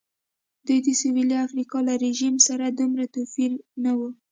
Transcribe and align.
دوی 0.65 0.79
د 0.85 0.87
سوېلي 1.01 1.35
افریقا 1.45 1.79
له 1.87 1.93
رژیم 2.05 2.35
سره 2.47 2.65
دومره 2.79 3.05
توپیر 3.13 3.51
نه 3.83 3.91
و. 3.97 3.99